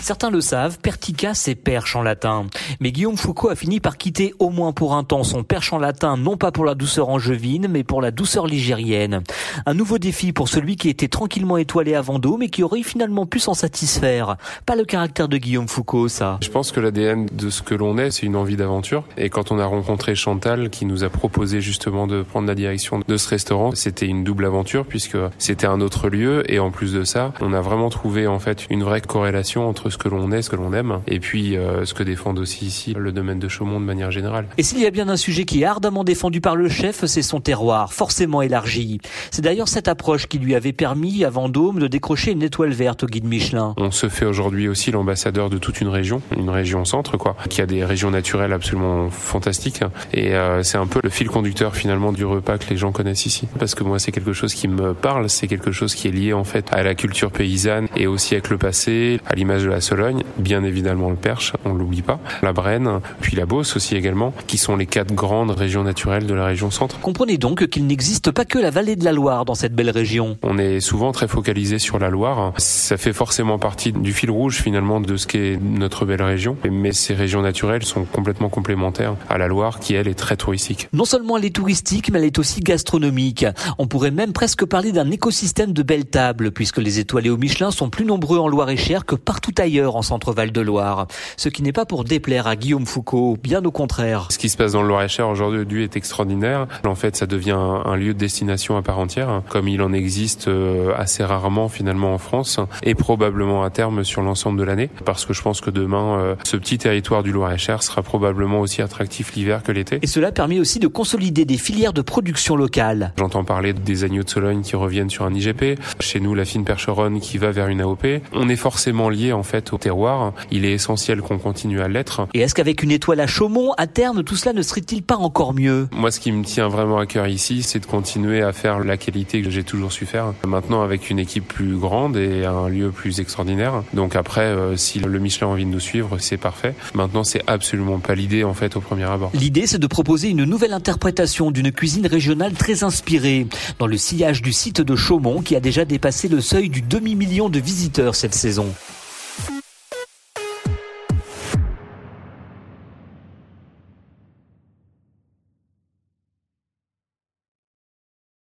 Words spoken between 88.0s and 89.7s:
nombreux en Loire-et-Cher que partout ailleurs